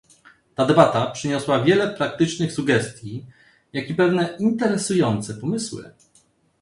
[0.55, 3.25] Ta debata przyniosła wiele praktycznych sugestii,
[3.73, 5.91] jak i pewne interesujące pomysły